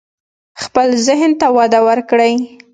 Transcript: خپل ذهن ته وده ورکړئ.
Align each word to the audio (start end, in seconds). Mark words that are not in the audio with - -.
خپل 0.63 0.87
ذهن 1.07 1.31
ته 1.39 1.47
وده 1.57 1.79
ورکړئ. 1.87 2.33